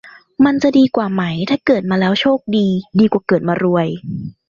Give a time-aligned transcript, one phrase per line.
[0.45, 2.67] มันจะดีกว่าไหมถ้าเกิดมาแล้วโชคดี
[2.99, 3.87] ดีกว่าเกิดมารวย